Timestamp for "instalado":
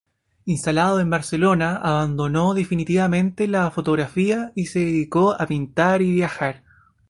0.45-0.99